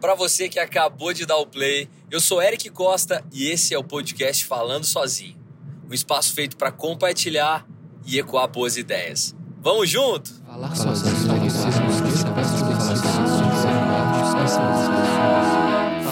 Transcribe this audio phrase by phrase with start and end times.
[0.00, 3.78] Para você que acabou de dar o play, eu sou Eric Costa e esse é
[3.78, 5.36] o podcast Falando Sozinho.
[5.90, 7.66] Um espaço feito para compartilhar
[8.06, 9.34] e ecoar boas ideias.
[9.60, 10.32] Vamos junto?
[10.46, 11.16] Falar sozinho.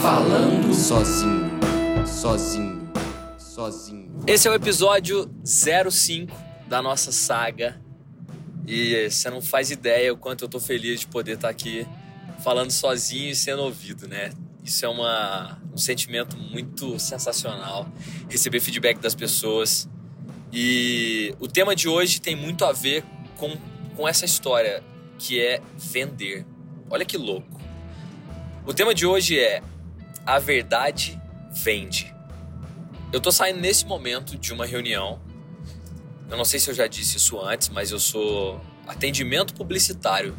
[0.02, 1.50] Falando sozinho.
[2.04, 2.90] Sozinho.
[3.38, 4.20] Sozinho.
[4.26, 6.34] Esse é o episódio 05
[6.66, 7.80] da nossa saga.
[8.66, 11.86] E você não faz ideia o quanto eu tô feliz de poder estar aqui
[12.42, 14.32] falando sozinho e sendo ouvido, né?
[14.62, 17.88] Isso é uma, um sentimento muito sensacional.
[18.28, 19.88] Receber feedback das pessoas.
[20.52, 23.04] E o tema de hoje tem muito a ver
[23.36, 23.56] com,
[23.94, 24.82] com essa história,
[25.18, 26.44] que é vender.
[26.90, 27.60] Olha que louco.
[28.66, 29.62] O tema de hoje é
[30.26, 31.20] A Verdade
[31.52, 32.12] Vende.
[33.12, 35.20] Eu tô saindo nesse momento de uma reunião.
[36.28, 40.36] Eu não sei se eu já disse isso antes, mas eu sou atendimento publicitário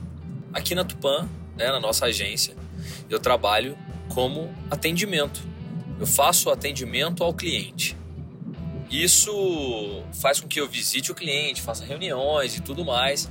[0.54, 1.28] aqui na Tupã
[1.58, 2.56] né, na nossa agência,
[3.10, 3.78] eu trabalho
[4.14, 5.42] como atendimento.
[6.00, 7.98] Eu faço atendimento ao cliente.
[8.90, 13.30] Isso faz com que eu visite o cliente, faça reuniões e tudo mais.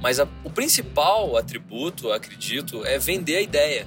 [0.00, 3.86] Mas a, o principal atributo, acredito, é vender a ideia.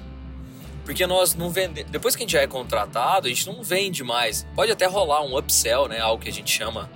[0.84, 1.90] Porque nós não vendemos.
[1.90, 4.46] Depois que a gente já é contratado, a gente não vende mais.
[4.54, 5.98] Pode até rolar um upsell, né?
[5.98, 6.90] Algo que a gente chama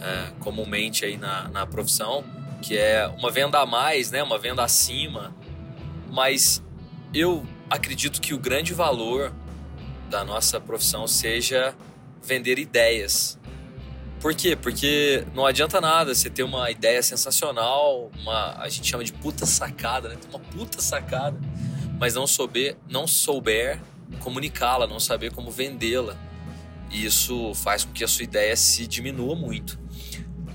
[0.00, 2.24] é, comumente aí na, na profissão,
[2.62, 4.22] que é uma venda a mais, né?
[4.22, 5.34] Uma venda acima
[6.14, 6.62] mas
[7.12, 9.34] eu acredito que o grande valor
[10.08, 11.74] da nossa profissão seja
[12.22, 13.38] vender ideias.
[14.20, 14.56] Por quê?
[14.56, 19.44] Porque não adianta nada você ter uma ideia sensacional, uma a gente chama de puta
[19.44, 20.16] sacada, né?
[20.30, 21.38] Uma puta sacada,
[21.98, 23.82] mas não souber, não souber
[24.20, 26.16] comunicá-la, não saber como vendê-la.
[26.90, 29.78] E isso faz com que a sua ideia se diminua muito.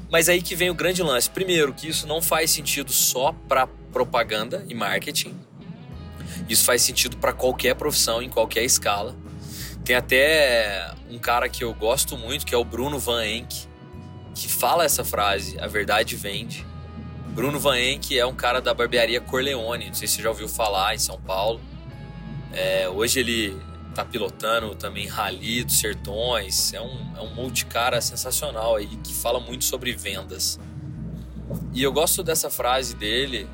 [0.09, 1.29] Mas aí que vem o grande lance.
[1.29, 5.35] Primeiro, que isso não faz sentido só para propaganda e marketing,
[6.47, 9.15] isso faz sentido para qualquer profissão, em qualquer escala.
[9.83, 13.67] Tem até um cara que eu gosto muito, que é o Bruno Van Enck,
[14.35, 16.65] que fala essa frase: a verdade vende.
[17.29, 20.47] Bruno Van Enck é um cara da barbearia Corleone, não sei se você já ouviu
[20.47, 21.61] falar em São Paulo.
[22.51, 23.59] É, hoje ele
[23.93, 29.39] tá pilotando também Rally dos Sertões, é um, é um multicara sensacional aí que fala
[29.39, 30.59] muito sobre vendas.
[31.73, 33.47] E eu gosto dessa frase dele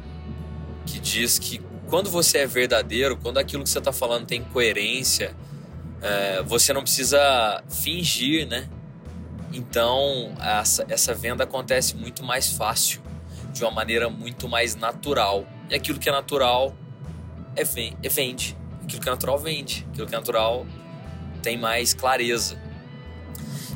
[0.85, 5.35] que diz que quando você é verdadeiro, quando aquilo que você está falando tem coerência,
[6.01, 8.69] é, você não precisa fingir, né?
[9.53, 13.01] Então, essa, essa venda acontece muito mais fácil,
[13.53, 15.47] de uma maneira muito mais natural.
[15.69, 16.75] E aquilo que é natural
[17.55, 18.57] é, é vende.
[18.83, 19.87] Aquilo que é natural vende.
[19.91, 20.65] Aquilo que é natural
[21.41, 22.59] tem mais clareza.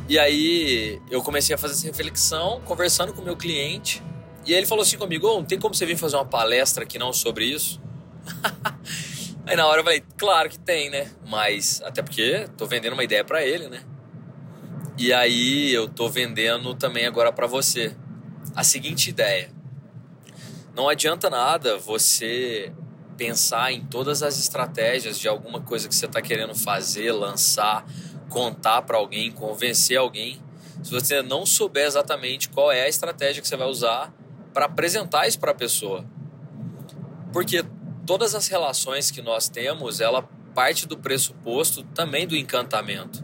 [0.10, 4.04] E aí eu comecei a fazer essa reflexão, conversando com o meu cliente.
[4.46, 6.98] E ele falou assim comigo: oh, não tem como você vir fazer uma palestra aqui
[6.98, 7.80] não sobre isso?
[9.46, 11.10] Aí na hora eu falei, claro que tem, né?
[11.26, 13.82] Mas até porque tô vendendo uma ideia para ele, né?
[14.98, 17.96] E aí eu tô vendendo também agora para você
[18.56, 19.50] a seguinte ideia.
[20.76, 22.72] Não adianta nada você
[23.18, 27.86] pensar em todas as estratégias de alguma coisa que você está querendo fazer, lançar,
[28.30, 30.42] contar para alguém, convencer alguém,
[30.84, 34.14] se você não souber exatamente qual é a estratégia que você vai usar
[34.54, 36.06] para apresentar isso para a pessoa.
[37.34, 37.64] Porque
[38.10, 40.24] todas as relações que nós temos, ela
[40.56, 43.24] parte do pressuposto também do encantamento.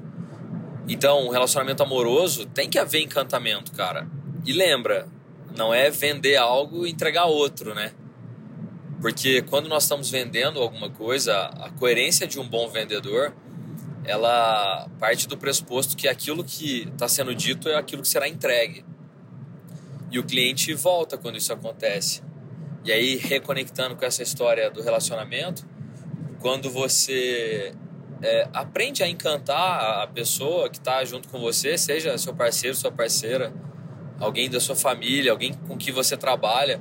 [0.88, 4.08] Então, um relacionamento amoroso tem que haver encantamento, cara.
[4.46, 5.08] E lembra,
[5.58, 7.94] não é vender algo e entregar outro, né?
[9.02, 13.36] Porque quando nós estamos vendendo alguma coisa, a coerência de um bom vendedor,
[14.04, 18.86] ela parte do pressuposto que aquilo que está sendo dito é aquilo que será entregue.
[20.12, 22.22] E o cliente volta quando isso acontece.
[22.86, 25.66] E aí, reconectando com essa história do relacionamento,
[26.40, 27.74] quando você
[28.22, 32.92] é, aprende a encantar a pessoa que está junto com você, seja seu parceiro, sua
[32.92, 33.52] parceira,
[34.20, 36.80] alguém da sua família, alguém com que você trabalha,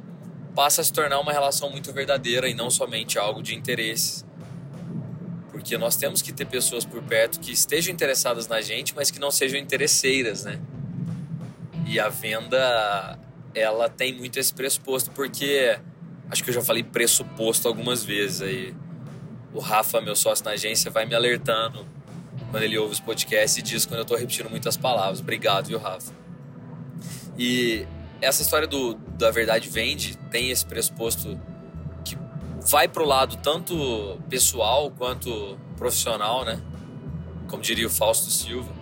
[0.55, 4.27] passa a se tornar uma relação muito verdadeira e não somente algo de interesses.
[5.51, 9.19] Porque nós temos que ter pessoas por perto que estejam interessadas na gente, mas que
[9.19, 10.61] não sejam interesseiras, né?
[11.87, 13.19] E a venda,
[13.55, 15.79] ela tem muito esse pressuposto, porque
[16.31, 18.75] Acho que eu já falei pressuposto algumas vezes aí.
[19.53, 21.87] O Rafa, meu sócio na agência, vai me alertando
[22.51, 25.21] quando ele ouve os podcasts e diz quando eu estou repetindo muitas palavras.
[25.21, 26.13] Obrigado, viu, Rafa?
[27.39, 27.87] E
[28.21, 31.39] essa história do da verdade vende tem esse pressuposto
[32.05, 32.19] que
[32.69, 36.61] vai pro lado tanto pessoal quanto profissional, né?
[37.49, 38.73] Como diria o Fausto Silva,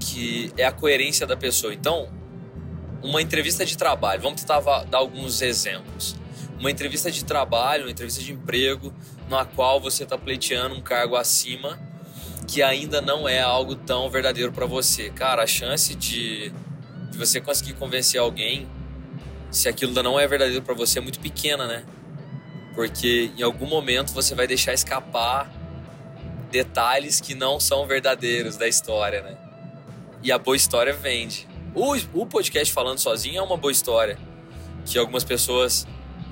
[0.00, 1.74] que é a coerência da pessoa.
[1.74, 2.08] Então,
[3.02, 6.16] uma entrevista de trabalho, vamos tentar dar alguns exemplos
[6.58, 8.92] uma entrevista de trabalho, uma entrevista de emprego,
[9.28, 11.78] na qual você está pleiteando um cargo acima
[12.48, 15.10] que ainda não é algo tão verdadeiro para você.
[15.10, 16.50] Cara, a chance de,
[17.10, 18.66] de você conseguir convencer alguém
[19.50, 21.84] se aquilo ainda não é verdadeiro para você é muito pequena, né?
[22.74, 25.52] Porque em algum momento você vai deixar escapar
[26.50, 29.36] detalhes que não são verdadeiros da história, né?
[30.22, 31.46] E a boa história vende.
[31.74, 34.18] O, o podcast falando sozinho é uma boa história
[34.86, 35.86] que algumas pessoas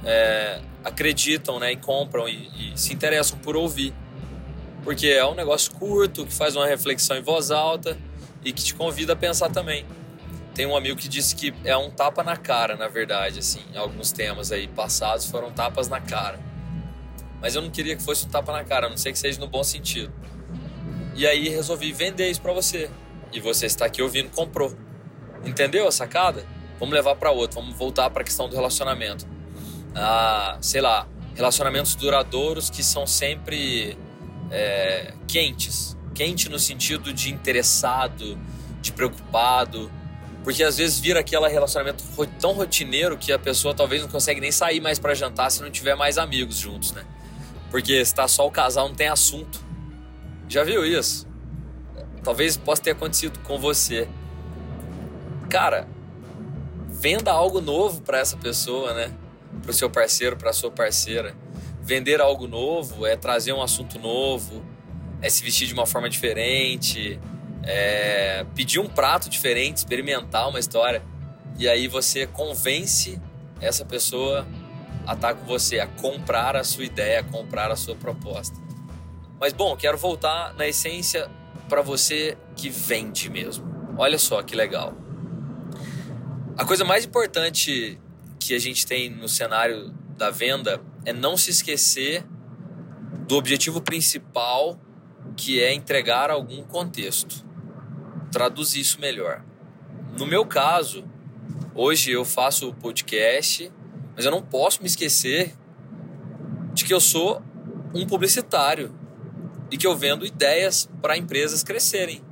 [0.06, 3.92] é, acreditam, né, e compram e, e se interessam por ouvir,
[4.84, 7.98] porque é um negócio curto que faz uma reflexão em voz alta
[8.44, 9.84] e que te convida a pensar também.
[10.54, 14.12] Tem um amigo que disse que é um tapa na cara, na verdade, assim, alguns
[14.12, 16.38] temas aí passados foram tapas na cara.
[17.42, 19.38] Mas eu não queria que fosse um tapa na cara, a não sei que seja
[19.38, 20.12] no bom sentido.
[21.14, 22.88] E aí resolvi vender isso para você.
[23.32, 24.74] E você está aqui ouvindo, comprou.
[25.44, 26.46] Entendeu a sacada?
[26.78, 29.26] Vamos levar para outro, vamos voltar para a questão do relacionamento.
[29.96, 33.96] Ah, sei lá, relacionamentos duradouros que são sempre
[34.50, 35.96] é, quentes.
[36.14, 38.38] Quente no sentido de interessado,
[38.80, 39.90] de preocupado,
[40.44, 42.04] porque às vezes vira aquele relacionamento
[42.38, 45.70] tão rotineiro que a pessoa talvez não consegue nem sair mais para jantar se não
[45.70, 47.04] tiver mais amigos juntos, né?
[47.70, 49.60] Porque está só o casal, não tem assunto.
[50.48, 51.26] Já viu isso?
[52.22, 54.08] Talvez possa ter acontecido com você.
[55.50, 55.88] Cara,
[56.88, 59.12] venda algo novo para essa pessoa, né?
[59.66, 61.34] Para o seu parceiro, para sua parceira.
[61.82, 64.64] Vender algo novo é trazer um assunto novo,
[65.20, 67.18] é se vestir de uma forma diferente,
[67.64, 71.02] é, pedir um prato diferente, experimentar uma história.
[71.58, 73.20] E aí você convence
[73.60, 74.46] essa pessoa
[75.04, 78.56] a estar com você, a comprar a sua ideia, a comprar a sua proposta.
[79.40, 81.28] Mas bom, quero voltar na essência
[81.68, 83.66] para você que vende mesmo.
[83.98, 84.94] Olha só que legal.
[86.56, 87.98] A coisa mais importante
[88.46, 92.24] que a gente tem no cenário da venda é não se esquecer
[93.26, 94.78] do objetivo principal,
[95.36, 97.44] que é entregar algum contexto
[98.30, 99.42] traduzir isso melhor.
[100.18, 101.04] No meu caso,
[101.74, 103.72] hoje eu faço o podcast,
[104.14, 105.54] mas eu não posso me esquecer
[106.74, 107.42] de que eu sou
[107.94, 108.94] um publicitário
[109.70, 112.22] e que eu vendo ideias para empresas crescerem.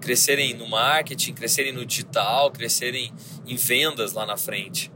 [0.00, 3.12] Crescerem no marketing, crescerem no digital, crescerem
[3.46, 4.90] em vendas lá na frente.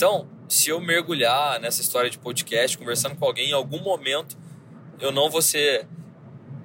[0.00, 4.34] Então, se eu mergulhar nessa história de podcast, conversando com alguém, em algum momento
[4.98, 5.86] eu não vou ser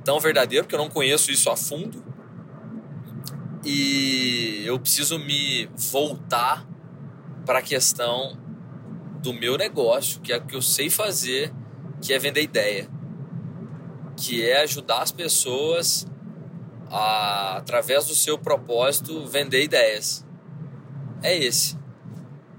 [0.06, 2.02] tão verdadeiro, porque eu não conheço isso a fundo,
[3.66, 6.66] e eu preciso me voltar
[7.46, 8.38] para a questão
[9.22, 11.54] do meu negócio, que é o que eu sei fazer,
[12.02, 12.90] que é vender ideia,
[14.16, 16.08] que é ajudar as pessoas
[16.90, 20.26] a, através do seu propósito, vender ideias.
[21.22, 21.84] É esse.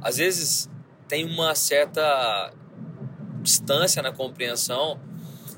[0.01, 0.71] Às vezes
[1.09, 2.53] tem uma certa
[3.43, 5.01] distância na compreensão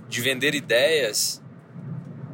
[0.08, 1.43] de vender ideias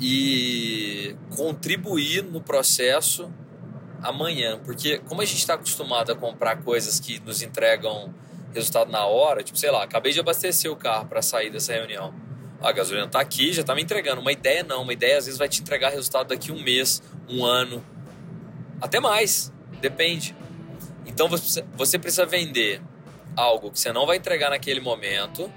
[0.01, 3.33] e contribuir no processo
[4.03, 4.59] amanhã.
[4.65, 8.13] Porque como a gente está acostumado a comprar coisas que nos entregam
[8.53, 12.15] resultado na hora, tipo, sei lá, acabei de abastecer o carro para sair dessa reunião.
[12.61, 14.21] A gasolina está aqui, já está me entregando.
[14.21, 17.45] Uma ideia não, uma ideia às vezes vai te entregar resultado daqui um mês, um
[17.45, 17.85] ano,
[18.81, 20.35] até mais, depende.
[21.07, 22.81] Então você precisa vender
[23.37, 25.53] algo que você não vai entregar naquele momento,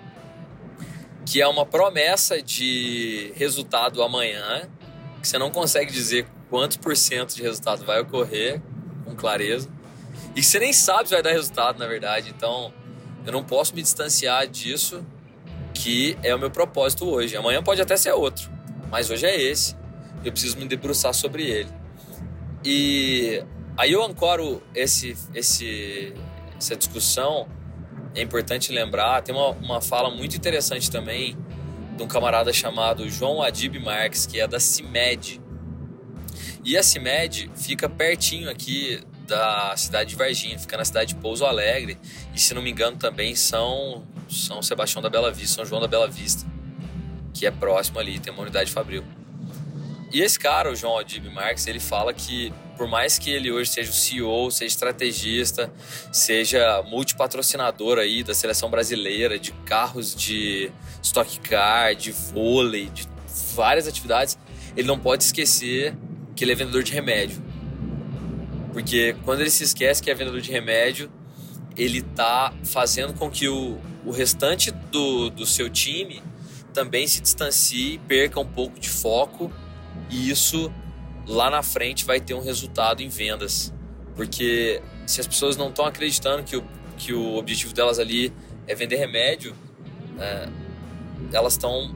[1.26, 4.70] que é uma promessa de resultado amanhã,
[5.22, 8.62] que você não consegue dizer quantos por cento de resultado vai ocorrer
[9.06, 9.70] com clareza,
[10.36, 12.30] e você nem sabe se vai dar resultado, na verdade.
[12.30, 12.74] Então,
[13.26, 15.06] eu não posso me distanciar disso,
[15.74, 17.36] que é o meu propósito hoje.
[17.36, 18.50] Amanhã pode até ser outro,
[18.90, 19.76] mas hoje é esse.
[20.24, 21.70] Eu preciso me debruçar sobre ele.
[22.64, 23.44] E
[23.78, 26.14] aí eu ancoro esse, esse,
[26.58, 27.48] essa discussão
[28.16, 31.38] é importante lembrar, tem uma, uma fala muito interessante também
[31.96, 35.42] de um camarada chamado João Adib Marques, que é da CIMED.
[36.64, 41.46] E a CIMED fica pertinho aqui da cidade de Varginha, fica na cidade de Pouso
[41.46, 41.98] Alegre.
[42.34, 45.88] E se não me engano também São, São Sebastião da Bela Vista, São João da
[45.88, 46.46] Bela Vista,
[47.34, 49.04] que é próximo ali, tem uma unidade fabril.
[50.12, 53.72] E esse cara, o João Adib Marques, ele fala que por mais que ele hoje
[53.72, 55.72] seja o CEO, seja estrategista,
[56.12, 63.08] seja multipatrocinador aí da seleção brasileira, de carros de stock car, de vôlei, de
[63.56, 64.38] várias atividades,
[64.76, 65.96] ele não pode esquecer
[66.36, 67.42] que ele é vendedor de remédio.
[68.72, 71.12] Porque quando ele se esquece que é vendedor de remédio,
[71.76, 76.22] ele está fazendo com que o, o restante do, do seu time
[76.74, 79.52] também se distancie, perca um pouco de foco
[80.12, 80.72] e isso
[81.28, 83.74] lá na frente vai ter um resultado em vendas.
[84.16, 86.64] Porque se as pessoas não estão acreditando que o,
[86.98, 88.34] que o objetivo delas ali
[88.66, 89.56] é vender remédio,
[90.20, 90.50] é,
[91.32, 91.96] elas estão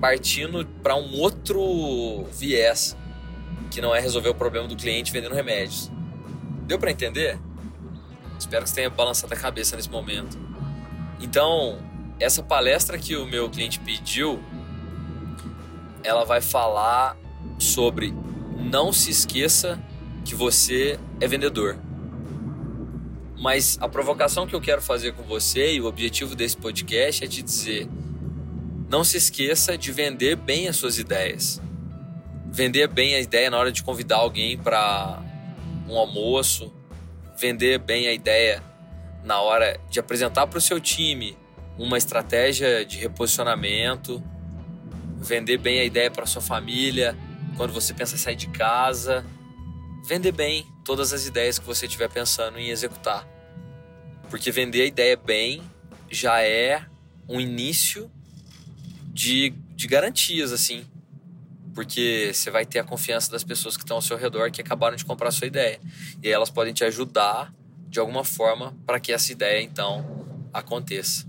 [0.00, 2.96] partindo para um outro viés,
[3.70, 5.90] que não é resolver o problema do cliente vendendo remédios.
[6.66, 7.38] Deu para entender?
[8.38, 10.38] Espero que você tenha balançado a cabeça nesse momento.
[11.20, 11.78] Então,
[12.20, 14.40] essa palestra que o meu cliente pediu,
[16.04, 17.16] ela vai falar
[17.58, 18.14] sobre
[18.58, 19.80] não se esqueça
[20.24, 21.78] que você é vendedor.
[23.40, 27.28] Mas a provocação que eu quero fazer com você e o objetivo desse podcast é
[27.28, 27.88] te dizer:
[28.88, 31.60] não se esqueça de vender bem as suas ideias.
[32.50, 35.22] Vender bem a ideia na hora de convidar alguém para
[35.88, 36.72] um almoço,
[37.38, 38.62] vender bem a ideia
[39.22, 41.36] na hora de apresentar para o seu time
[41.78, 44.22] uma estratégia de reposicionamento,
[45.16, 47.16] vender bem a ideia para sua família,
[47.58, 49.26] quando você pensa em sair de casa,
[50.06, 53.26] vender bem todas as ideias que você estiver pensando em executar.
[54.30, 55.60] Porque vender a ideia bem
[56.08, 56.86] já é
[57.28, 58.08] um início
[59.08, 60.86] de, de garantias, assim.
[61.74, 64.96] Porque você vai ter a confiança das pessoas que estão ao seu redor que acabaram
[64.96, 65.80] de comprar a sua ideia.
[66.22, 67.52] E elas podem te ajudar
[67.88, 71.26] de alguma forma para que essa ideia então aconteça.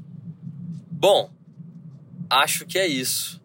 [0.92, 1.32] Bom,
[2.30, 3.42] acho que é isso.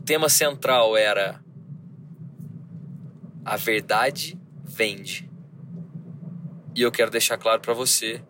[0.00, 1.43] O tema central era
[3.44, 5.30] a verdade vende.
[6.74, 8.22] E eu quero deixar claro para você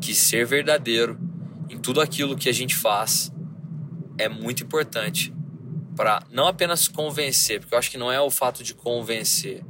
[0.00, 1.18] que ser verdadeiro
[1.68, 3.32] em tudo aquilo que a gente faz
[4.18, 5.34] é muito importante
[5.96, 9.62] para não apenas convencer, porque eu acho que não é o fato de convencer,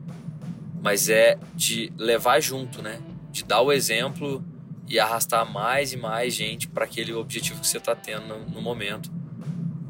[0.80, 3.00] mas é de levar junto, né?
[3.30, 4.44] De dar o exemplo
[4.88, 8.62] e arrastar mais e mais gente para aquele objetivo que você está tendo no, no
[8.62, 9.10] momento.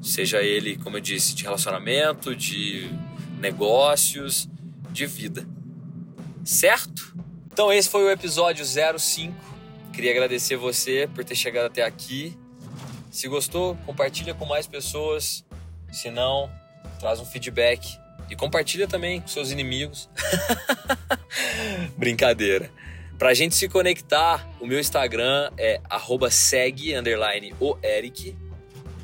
[0.00, 2.90] Seja ele, como eu disse, de relacionamento, de
[3.38, 4.48] negócios,
[4.92, 5.46] de vida.
[6.44, 7.16] Certo?
[7.52, 9.34] Então esse foi o episódio 05.
[9.92, 12.36] Queria agradecer você por ter chegado até aqui.
[13.10, 15.44] Se gostou, compartilha com mais pessoas.
[15.92, 16.50] Se não,
[16.98, 17.96] traz um feedback
[18.30, 20.08] e compartilha também com seus inimigos.
[21.96, 22.70] Brincadeira.
[23.18, 25.78] Pra gente se conectar, o meu Instagram é
[26.30, 26.94] segue
[27.60, 27.76] o.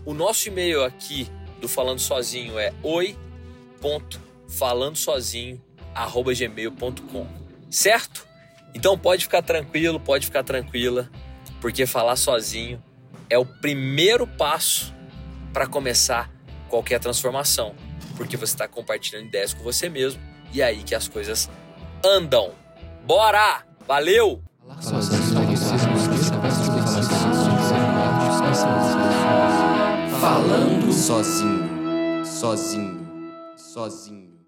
[0.04, 1.28] O nosso e-mail aqui
[1.60, 5.62] do Falando Sozinho é oi.falandosozinho
[6.06, 7.26] gmail.com.
[7.70, 8.26] Certo?
[8.74, 11.10] Então pode ficar tranquilo, pode ficar tranquila,
[11.60, 12.82] porque falar sozinho
[13.28, 14.94] é o primeiro passo
[15.52, 16.30] para começar
[16.68, 17.74] qualquer transformação,
[18.16, 20.20] porque você está compartilhando ideias com você mesmo
[20.52, 21.48] e é aí que as coisas
[22.04, 22.52] andam.
[23.04, 23.64] Bora!
[23.86, 24.42] Valeu!
[30.20, 33.08] Falando sozinho, sozinho,
[33.56, 34.17] sozinho.